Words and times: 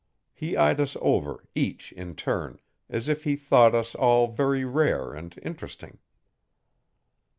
He 0.33 0.57
eyed 0.57 0.79
us 0.81 0.97
over, 0.99 1.43
each 1.53 1.91
in 1.91 2.15
turn, 2.15 2.59
as 2.89 3.07
if 3.07 3.23
he 3.23 3.35
thought 3.35 3.75
us 3.75 3.93
all 3.93 4.25
very 4.33 4.65
rare 4.65 5.13
and 5.13 5.37
interesting. 5.43 5.99